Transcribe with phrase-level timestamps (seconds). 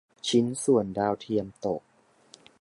[0.27, 1.81] ชิ้นส่วนดาวเทียมตก